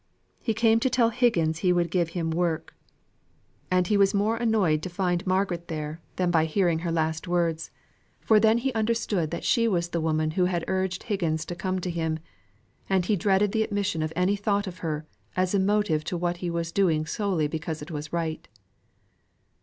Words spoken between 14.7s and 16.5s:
her, as a motive to what he